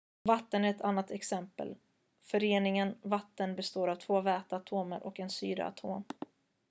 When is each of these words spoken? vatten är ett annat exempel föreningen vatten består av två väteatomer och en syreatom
vatten 0.27 0.65
är 0.65 0.69
ett 0.69 0.81
annat 0.81 1.11
exempel 1.11 1.75
föreningen 2.23 2.95
vatten 3.01 3.55
består 3.55 3.87
av 3.87 3.95
två 3.95 4.21
väteatomer 4.21 5.03
och 5.03 5.19
en 5.19 5.29
syreatom 5.29 6.03